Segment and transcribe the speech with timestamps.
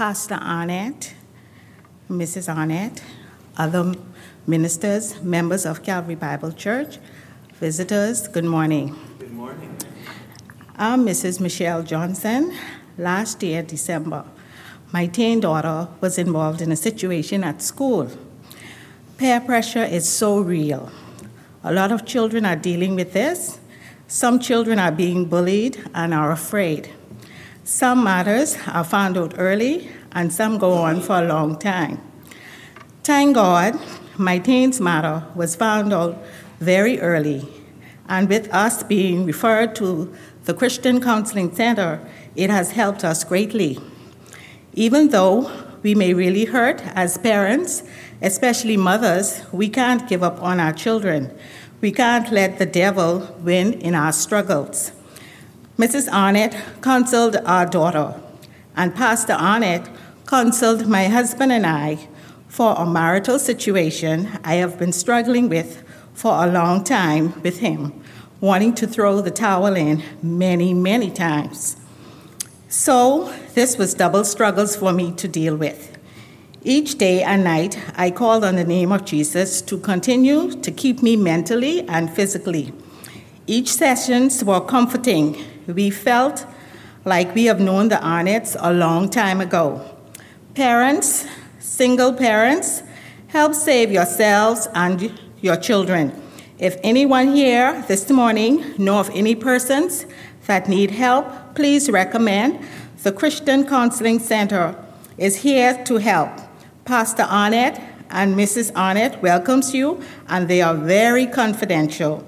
[0.00, 1.12] Pastor Arnett,
[2.08, 2.48] Mrs.
[2.48, 3.02] Arnett,
[3.58, 3.92] other
[4.46, 6.96] ministers, members of Calvary Bible Church,
[7.56, 8.96] visitors, good morning.
[9.18, 9.76] Good morning.
[10.78, 11.38] I'm Mrs.
[11.38, 12.56] Michelle Johnson.
[12.96, 14.24] Last year, December,
[14.90, 18.10] my teen daughter was involved in a situation at school.
[19.18, 20.90] Peer pressure is so real.
[21.62, 23.58] A lot of children are dealing with this.
[24.08, 26.88] Some children are being bullied and are afraid.
[27.70, 32.00] Some matters are found out early, and some go on for a long time.
[33.04, 33.78] Thank God,
[34.18, 36.20] my teens matter was found out
[36.58, 37.46] very early,
[38.08, 40.12] and with us being referred to
[40.46, 42.00] the Christian Counseling Center,
[42.34, 43.78] it has helped us greatly.
[44.72, 45.48] Even though
[45.84, 47.84] we may really hurt as parents,
[48.20, 51.32] especially mothers, we can't give up on our children.
[51.80, 54.90] We can't let the devil win in our struggles.
[55.80, 56.10] Mrs.
[56.10, 58.14] Arnett counseled our daughter,
[58.76, 59.88] and Pastor Arnett
[60.26, 62.06] counseled my husband and I
[62.48, 67.98] for a marital situation I have been struggling with for a long time with him,
[68.42, 71.78] wanting to throw the towel in many, many times.
[72.68, 75.96] So, this was double struggles for me to deal with.
[76.62, 81.02] Each day and night, I called on the name of Jesus to continue to keep
[81.02, 82.74] me mentally and physically.
[83.46, 86.46] Each sessions were comforting we felt
[87.04, 89.80] like we have known the Arnetts a long time ago.
[90.54, 91.26] Parents,
[91.58, 92.82] single parents,
[93.28, 96.12] help save yourselves and your children.
[96.58, 100.06] If anyone here this morning know of any persons
[100.46, 102.60] that need help, please recommend
[103.02, 104.74] the Christian Counseling Center
[105.16, 106.30] is here to help.
[106.84, 108.74] Pastor Arnett and Mrs.
[108.74, 112.26] Arnett welcomes you, and they are very confidential.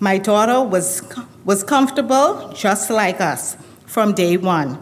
[0.00, 1.00] My daughter was
[1.44, 4.78] was comfortable just like us from day one.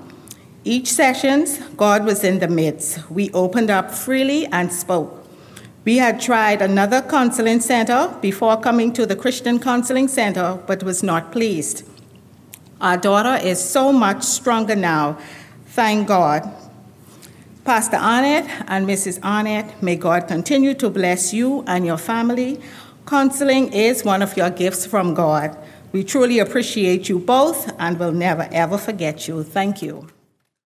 [0.64, 3.10] Each sessions, God was in the midst.
[3.10, 5.26] We opened up freely and spoke.
[5.84, 11.02] We had tried another counseling center before coming to the Christian Counseling Center, but was
[11.02, 11.88] not pleased.
[12.80, 15.18] Our daughter is so much stronger now,
[15.66, 16.50] thank God.
[17.64, 19.22] Pastor Arnett and Mrs.
[19.22, 22.60] Arnett, may God continue to bless you and your family.
[23.06, 25.56] Counseling is one of your gifts from God.
[25.92, 29.42] We truly appreciate you both and will never, ever forget you.
[29.42, 30.08] Thank you.